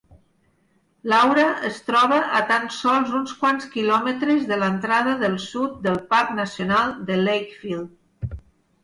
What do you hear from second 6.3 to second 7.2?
nacional de